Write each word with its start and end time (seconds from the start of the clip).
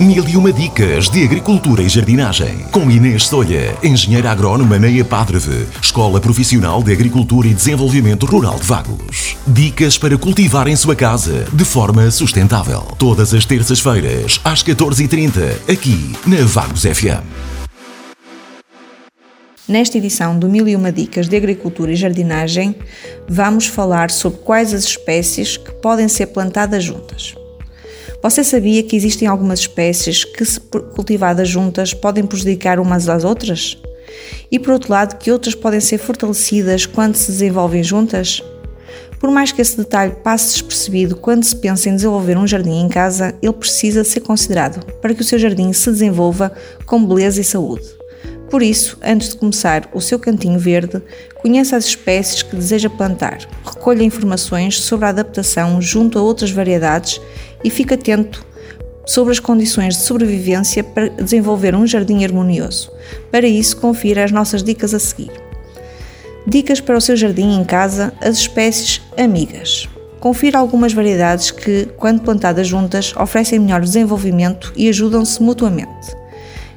Mil 0.00 0.28
e 0.28 0.36
uma 0.36 0.52
dicas 0.52 1.08
de 1.08 1.22
agricultura 1.22 1.80
e 1.80 1.88
jardinagem. 1.88 2.66
Com 2.72 2.90
Inês 2.90 3.28
Solha, 3.28 3.76
engenheira 3.80 4.32
agrónoma 4.32 4.76
na 4.76 4.88
Padreve, 5.04 5.68
Escola 5.80 6.20
Profissional 6.20 6.82
de 6.82 6.92
Agricultura 6.92 7.46
e 7.46 7.54
Desenvolvimento 7.54 8.26
Rural 8.26 8.58
de 8.58 8.66
Vagos. 8.66 9.36
Dicas 9.46 9.96
para 9.96 10.18
cultivar 10.18 10.66
em 10.66 10.74
sua 10.74 10.96
casa 10.96 11.46
de 11.52 11.64
forma 11.64 12.10
sustentável. 12.10 12.80
Todas 12.98 13.32
as 13.32 13.44
terças-feiras, 13.44 14.40
às 14.42 14.64
14h30, 14.64 15.70
aqui 15.72 16.12
na 16.26 16.44
Vagos 16.44 16.82
FM. 16.82 17.22
Nesta 19.68 19.96
edição 19.96 20.36
do 20.36 20.48
Mil 20.48 20.66
e 20.66 20.74
Uma 20.74 20.90
Dicas 20.90 21.28
de 21.28 21.36
Agricultura 21.36 21.92
e 21.92 21.96
Jardinagem, 21.96 22.74
vamos 23.28 23.68
falar 23.68 24.10
sobre 24.10 24.40
quais 24.40 24.74
as 24.74 24.82
espécies 24.82 25.56
que 25.56 25.70
podem 25.70 26.08
ser 26.08 26.26
plantadas 26.26 26.82
juntas. 26.82 27.34
Você 28.24 28.42
sabia 28.42 28.82
que 28.82 28.96
existem 28.96 29.28
algumas 29.28 29.58
espécies 29.60 30.24
que, 30.24 30.46
se 30.46 30.58
cultivadas 30.58 31.46
juntas, 31.46 31.92
podem 31.92 32.24
prejudicar 32.24 32.80
umas 32.80 33.06
às 33.06 33.22
outras? 33.22 33.76
E 34.50 34.58
por 34.58 34.72
outro 34.72 34.90
lado, 34.90 35.18
que 35.18 35.30
outras 35.30 35.54
podem 35.54 35.78
ser 35.78 35.98
fortalecidas 35.98 36.86
quando 36.86 37.16
se 37.16 37.30
desenvolvem 37.30 37.84
juntas? 37.84 38.42
Por 39.20 39.30
mais 39.30 39.52
que 39.52 39.60
esse 39.60 39.76
detalhe 39.76 40.14
passe 40.24 40.54
despercebido 40.54 41.16
quando 41.16 41.44
se 41.44 41.54
pensa 41.54 41.90
em 41.90 41.96
desenvolver 41.96 42.38
um 42.38 42.46
jardim 42.46 42.80
em 42.80 42.88
casa, 42.88 43.34
ele 43.42 43.52
precisa 43.52 44.02
ser 44.02 44.20
considerado 44.20 44.82
para 45.02 45.12
que 45.12 45.20
o 45.20 45.24
seu 45.24 45.38
jardim 45.38 45.70
se 45.74 45.90
desenvolva 45.90 46.50
com 46.86 47.04
beleza 47.04 47.42
e 47.42 47.44
saúde. 47.44 47.84
Por 48.50 48.62
isso, 48.62 48.96
antes 49.02 49.30
de 49.30 49.36
começar 49.36 49.90
o 49.92 50.00
seu 50.00 50.18
cantinho 50.18 50.58
verde, 50.58 51.02
conheça 51.42 51.76
as 51.76 51.86
espécies 51.86 52.42
que 52.42 52.54
deseja 52.56 52.88
plantar, 52.88 53.38
recolha 53.64 54.02
informações 54.02 54.80
sobre 54.80 55.06
a 55.06 55.08
adaptação 55.08 55.82
junto 55.82 56.18
a 56.18 56.22
outras 56.22 56.50
variedades 56.50 57.20
e 57.64 57.70
fique 57.70 57.94
atento 57.94 58.44
sobre 59.06 59.32
as 59.32 59.40
condições 59.40 59.96
de 59.96 60.02
sobrevivência 60.02 60.84
para 60.84 61.08
desenvolver 61.08 61.74
um 61.74 61.86
jardim 61.86 62.24
harmonioso. 62.24 62.90
Para 63.30 63.46
isso, 63.46 63.76
confira 63.78 64.24
as 64.24 64.30
nossas 64.30 64.62
dicas 64.62 64.94
a 64.94 64.98
seguir. 64.98 65.32
Dicas 66.46 66.80
para 66.80 66.96
o 66.96 67.00
seu 67.00 67.16
jardim 67.16 67.58
em 67.58 67.64
casa, 67.64 68.12
as 68.20 68.36
espécies 68.36 69.00
amigas. 69.16 69.88
Confira 70.20 70.58
algumas 70.58 70.92
variedades 70.92 71.50
que, 71.50 71.86
quando 71.96 72.22
plantadas 72.22 72.66
juntas, 72.66 73.14
oferecem 73.16 73.58
melhor 73.58 73.80
desenvolvimento 73.80 74.72
e 74.76 74.88
ajudam-se 74.88 75.42
mutuamente. 75.42 76.14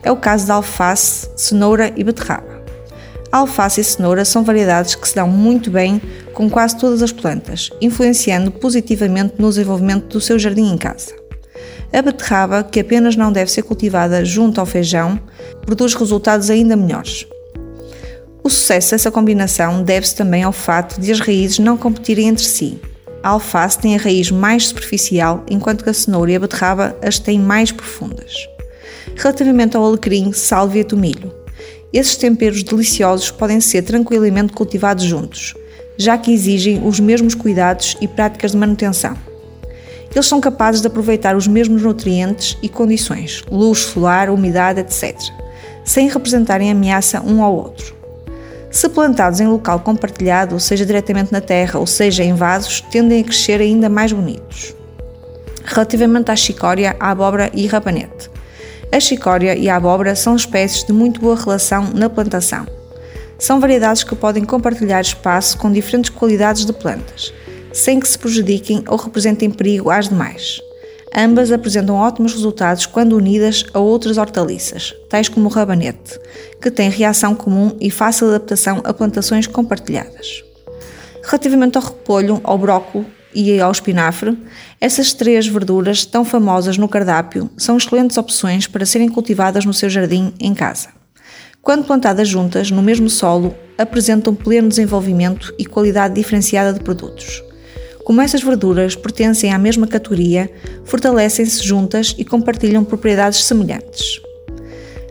É 0.03 0.11
o 0.11 0.17
caso 0.17 0.47
da 0.47 0.55
alface, 0.55 1.29
cenoura 1.35 1.91
e 1.95 2.03
beterraba. 2.03 2.61
A 3.31 3.39
alface 3.39 3.81
e 3.81 3.83
cenoura 3.83 4.23
são 4.23 4.43
variedades 4.43 4.95
que 4.95 5.07
se 5.07 5.15
dão 5.15 5.27
muito 5.27 5.69
bem 5.69 6.01
com 6.37 6.47
quase 6.47 6.77
todas 6.77 7.01
as 7.01 7.11
plantas, 7.11 7.71
influenciando 7.81 8.51
positivamente 8.51 9.33
no 9.39 9.49
desenvolvimento 9.49 10.05
do 10.05 10.21
seu 10.21 10.37
jardim 10.37 10.71
em 10.71 10.77
casa. 10.77 11.15
A 11.91 11.99
beterraba, 11.99 12.63
que 12.63 12.79
apenas 12.79 13.15
não 13.15 13.31
deve 13.31 13.51
ser 13.51 13.63
cultivada 13.63 14.23
junto 14.23 14.59
ao 14.59 14.65
feijão, 14.67 15.19
produz 15.65 15.95
resultados 15.95 16.51
ainda 16.51 16.75
melhores. 16.75 17.25
O 18.43 18.51
sucesso 18.51 18.91
dessa 18.91 19.09
combinação 19.09 19.81
deve-se 19.81 20.15
também 20.15 20.43
ao 20.43 20.51
fato 20.51 21.01
de 21.01 21.11
as 21.11 21.19
raízes 21.19 21.57
não 21.57 21.75
competirem 21.75 22.27
entre 22.27 22.45
si. 22.45 22.79
A 23.23 23.29
alface 23.29 23.79
tem 23.79 23.95
a 23.95 23.99
raiz 23.99 24.29
mais 24.29 24.67
superficial, 24.67 25.43
enquanto 25.49 25.83
que 25.83 25.89
a 25.89 25.93
cenoura 25.93 26.33
e 26.33 26.35
a 26.35 26.39
beterraba 26.39 26.95
as 27.01 27.17
têm 27.17 27.39
mais 27.39 27.71
profundas. 27.71 28.47
Relativamente 29.15 29.75
ao 29.75 29.83
alecrim, 29.83 30.31
sálvia 30.31 30.81
e 30.81 30.83
tomilho, 30.83 31.33
esses 31.91 32.15
temperos 32.15 32.61
deliciosos 32.61 33.31
podem 33.31 33.59
ser 33.59 33.81
tranquilamente 33.81 34.53
cultivados 34.53 35.03
juntos, 35.03 35.55
já 35.97 36.17
que 36.17 36.31
exigem 36.31 36.85
os 36.85 36.99
mesmos 36.99 37.33
cuidados 37.33 37.97
e 37.99 38.07
práticas 38.07 38.51
de 38.51 38.57
manutenção. 38.57 39.17
Eles 40.13 40.25
são 40.25 40.39
capazes 40.39 40.81
de 40.81 40.87
aproveitar 40.87 41.35
os 41.35 41.47
mesmos 41.47 41.81
nutrientes 41.81 42.57
e 42.61 42.69
condições, 42.69 43.43
luz 43.51 43.79
solar, 43.79 44.29
umidade, 44.29 44.79
etc., 44.79 45.15
sem 45.83 46.09
representarem 46.09 46.71
ameaça 46.71 47.21
um 47.21 47.41
ao 47.43 47.55
outro. 47.55 47.95
Se 48.69 48.89
plantados 48.89 49.39
em 49.39 49.47
local 49.47 49.79
compartilhado, 49.79 50.59
seja 50.59 50.85
diretamente 50.85 51.31
na 51.31 51.41
terra 51.41 51.79
ou 51.79 51.87
seja 51.87 52.23
em 52.23 52.33
vasos, 52.33 52.81
tendem 52.81 53.21
a 53.21 53.23
crescer 53.23 53.61
ainda 53.61 53.89
mais 53.89 54.11
bonitos. 54.11 54.75
Relativamente 55.63 56.31
à 56.31 56.35
chicória, 56.35 56.95
à 56.99 57.11
abóbora 57.11 57.49
e 57.53 57.65
rabanete, 57.67 58.29
a 58.91 58.99
chicória 58.99 59.55
e 59.55 59.69
a 59.69 59.75
abóbora 59.75 60.15
são 60.15 60.35
espécies 60.35 60.83
de 60.83 60.93
muito 60.93 61.19
boa 61.19 61.35
relação 61.35 61.91
na 61.93 62.09
plantação. 62.09 62.76
São 63.39 63.59
variedades 63.59 64.03
que 64.03 64.15
podem 64.15 64.43
compartilhar 64.43 65.01
espaço 65.01 65.57
com 65.57 65.71
diferentes 65.71 66.09
qualidades 66.09 66.65
de 66.65 66.73
plantas, 66.73 67.33
sem 67.71 67.99
que 67.99 68.07
se 68.07 68.17
prejudiquem 68.17 68.83
ou 68.87 68.97
representem 68.97 69.49
perigo 69.51 69.91
às 69.91 70.09
demais. 70.09 70.59
Ambas 71.15 71.51
apresentam 71.51 71.95
ótimos 71.95 72.33
resultados 72.33 72.85
quando 72.85 73.15
unidas 73.15 73.63
a 73.73 73.79
outras 73.79 74.17
hortaliças, 74.17 74.93
tais 75.09 75.29
como 75.29 75.47
o 75.47 75.51
rabanete, 75.51 76.19
que 76.61 76.69
tem 76.69 76.89
reação 76.89 77.33
comum 77.33 77.75
e 77.79 77.89
fácil 77.89 78.27
adaptação 78.27 78.81
a 78.83 78.93
plantações 78.93 79.47
compartilhadas. 79.47 80.43
Relativamente 81.23 81.77
ao 81.77 81.83
repolho, 81.83 82.41
ao 82.43 82.57
brócolo 82.57 83.05
e 83.33 83.59
ao 83.59 83.71
espinafre, 83.71 84.37
essas 84.81 85.13
três 85.13 85.47
verduras 85.47 86.05
tão 86.05 86.25
famosas 86.25 86.77
no 86.77 86.87
cardápio 86.87 87.49
são 87.57 87.77
excelentes 87.77 88.17
opções 88.17 88.67
para 88.67 88.85
serem 88.85 89.09
cultivadas 89.09 89.65
no 89.65 89.73
seu 89.73 89.89
jardim 89.89 90.33
em 90.39 90.53
casa. 90.53 90.96
Quando 91.67 91.83
plantadas 91.83 92.29
juntas, 92.29 92.71
no 92.71 92.81
mesmo 92.81 93.09
solo, 93.09 93.53
apresentam 93.77 94.33
pleno 94.33 94.69
desenvolvimento 94.69 95.53
e 95.59 95.65
qualidade 95.65 96.13
diferenciada 96.13 96.71
de 96.71 96.79
produtos. 96.79 97.43
Como 98.05 98.21
essas 98.21 98.41
verduras 98.41 98.95
pertencem 98.95 99.51
à 99.51 99.57
mesma 99.57 99.85
categoria, 99.85 100.49
fortalecem-se 100.85 101.61
juntas 101.61 102.15
e 102.17 102.23
compartilham 102.23 102.85
propriedades 102.85 103.43
semelhantes. 103.43 104.21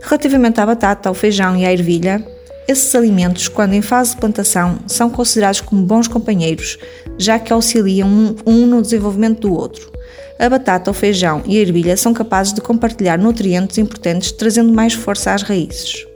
Relativamente 0.01 0.59
à 0.59 0.65
batata, 0.65 1.07
ao 1.07 1.13
feijão 1.13 1.55
e 1.55 1.63
à 1.63 1.71
ervilha, 1.71 2.25
esses 2.67 2.95
alimentos, 2.95 3.47
quando 3.47 3.73
em 3.73 3.81
fase 3.83 4.15
de 4.15 4.17
plantação, 4.17 4.79
são 4.87 5.11
considerados 5.11 5.61
como 5.61 5.83
bons 5.83 6.07
companheiros, 6.07 6.79
já 7.19 7.37
que 7.37 7.53
auxiliam 7.53 8.35
um, 8.47 8.65
no 8.65 8.81
desenvolvimento 8.81 9.41
do 9.41 9.53
outro. 9.53 9.91
A 10.39 10.49
batata, 10.49 10.89
o 10.89 10.93
feijão 10.95 11.43
e 11.45 11.55
a 11.59 11.61
ervilha 11.61 11.95
são 11.95 12.15
capazes 12.15 12.51
de 12.51 12.61
compartilhar 12.61 13.19
nutrientes 13.19 13.77
importantes, 13.77 14.31
trazendo 14.31 14.73
mais 14.73 14.93
força 14.93 15.35
às 15.35 15.43
raízes. 15.43 16.07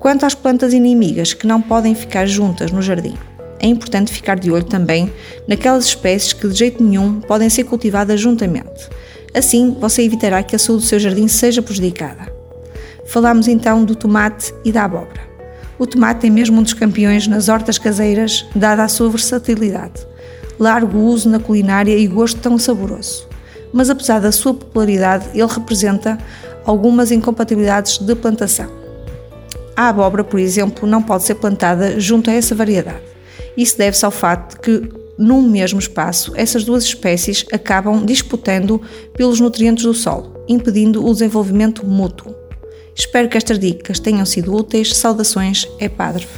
Quanto 0.00 0.24
às 0.24 0.34
plantas 0.34 0.72
inimigas 0.72 1.34
que 1.34 1.46
não 1.46 1.60
podem 1.60 1.94
ficar 1.94 2.24
juntas 2.24 2.72
no 2.72 2.80
jardim, 2.80 3.18
é 3.58 3.66
importante 3.66 4.10
ficar 4.10 4.38
de 4.38 4.50
olho 4.50 4.64
também 4.64 5.12
naquelas 5.46 5.84
espécies 5.84 6.32
que 6.32 6.48
de 6.48 6.54
jeito 6.54 6.82
nenhum 6.82 7.20
podem 7.20 7.50
ser 7.50 7.64
cultivadas 7.64 8.18
juntamente. 8.18 8.88
Assim, 9.34 9.76
você 9.78 10.02
evitará 10.02 10.42
que 10.42 10.56
a 10.56 10.58
saúde 10.58 10.84
do 10.84 10.88
seu 10.88 10.98
jardim 10.98 11.28
seja 11.28 11.60
prejudicada. 11.60 12.32
Falamos 13.04 13.46
então 13.46 13.84
do 13.84 13.94
tomate 13.94 14.54
e 14.64 14.72
da 14.72 14.84
abóbora. 14.84 15.20
O 15.78 15.86
tomate 15.86 16.26
é 16.26 16.30
mesmo 16.30 16.60
um 16.60 16.62
dos 16.62 16.72
campeões 16.72 17.26
nas 17.26 17.50
hortas 17.50 17.76
caseiras, 17.76 18.46
dada 18.56 18.82
a 18.82 18.88
sua 18.88 19.10
versatilidade, 19.10 20.06
largo 20.58 20.98
uso 20.98 21.28
na 21.28 21.38
culinária 21.38 21.94
e 21.94 22.06
gosto 22.06 22.40
tão 22.40 22.56
saboroso. 22.56 23.28
Mas 23.70 23.90
apesar 23.90 24.18
da 24.18 24.32
sua 24.32 24.54
popularidade, 24.54 25.26
ele 25.34 25.46
representa 25.46 26.16
algumas 26.64 27.12
incompatibilidades 27.12 27.98
de 27.98 28.14
plantação. 28.14 28.79
A 29.80 29.88
abóbora, 29.88 30.22
por 30.22 30.38
exemplo, 30.38 30.86
não 30.86 31.02
pode 31.02 31.24
ser 31.24 31.36
plantada 31.36 31.98
junto 31.98 32.28
a 32.28 32.34
essa 32.34 32.54
variedade. 32.54 33.00
Isso 33.56 33.78
deve-se 33.78 34.04
ao 34.04 34.10
facto 34.10 34.56
de 34.56 34.60
que, 34.60 34.92
num 35.16 35.40
mesmo 35.40 35.78
espaço, 35.78 36.34
essas 36.36 36.64
duas 36.64 36.84
espécies 36.84 37.46
acabam 37.50 38.04
disputando 38.04 38.78
pelos 39.16 39.40
nutrientes 39.40 39.84
do 39.84 39.94
solo, 39.94 40.34
impedindo 40.46 41.02
o 41.02 41.10
desenvolvimento 41.10 41.86
mútuo. 41.86 42.34
Espero 42.94 43.26
que 43.26 43.38
estas 43.38 43.58
dicas 43.58 43.98
tenham 43.98 44.26
sido 44.26 44.54
úteis. 44.54 44.94
Saudações, 44.94 45.66
é 45.78 45.88
Padre. 45.88 46.28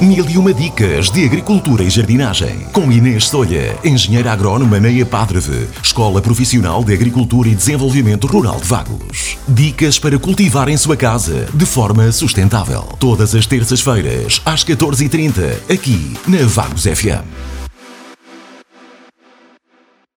Mil 0.00 0.28
e 0.28 0.36
uma 0.36 0.52
dicas 0.52 1.10
de 1.10 1.24
agricultura 1.24 1.82
e 1.82 1.88
jardinagem. 1.88 2.66
Com 2.70 2.92
Inês 2.92 3.28
Solha, 3.28 3.74
engenheira 3.82 4.30
agrónoma 4.30 4.78
na 4.78 5.06
Padreve, 5.06 5.66
Escola 5.82 6.20
Profissional 6.20 6.84
de 6.84 6.92
Agricultura 6.92 7.48
e 7.48 7.54
Desenvolvimento 7.54 8.26
Rural 8.26 8.60
de 8.60 8.66
Vagos. 8.66 9.38
Dicas 9.48 9.98
para 9.98 10.18
cultivar 10.18 10.68
em 10.68 10.76
sua 10.76 10.98
casa 10.98 11.48
de 11.54 11.64
forma 11.64 12.12
sustentável. 12.12 12.82
Todas 13.00 13.34
as 13.34 13.46
terças-feiras, 13.46 14.42
às 14.44 14.62
14h30, 14.62 15.72
aqui 15.72 16.14
na 16.28 16.46
Vagos 16.46 16.82
FM. 16.82 17.55